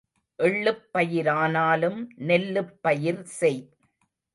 [0.39, 1.99] எள்ளுப் பயிரானாலும்
[2.21, 3.61] நெல்லுப் பயிர் செய்.